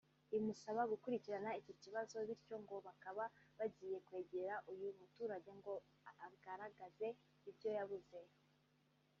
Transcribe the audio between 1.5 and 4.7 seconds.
iki kibazo bityo ngo bakaba bagiye kwegera